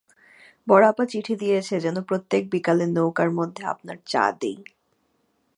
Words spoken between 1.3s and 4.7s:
দিয়েছে যেন প্রত্যেক বিকালে নৌকার মধ্যে আপনার চা দেই।